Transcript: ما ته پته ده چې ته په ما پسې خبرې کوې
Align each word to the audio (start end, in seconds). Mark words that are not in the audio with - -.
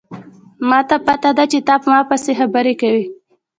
ما 0.69 0.79
ته 0.89 0.97
پته 1.05 1.31
ده 1.37 1.43
چې 1.51 1.59
ته 1.67 1.75
په 1.81 1.87
ما 1.93 2.01
پسې 2.09 2.31
خبرې 2.39 2.73
کوې 2.81 3.03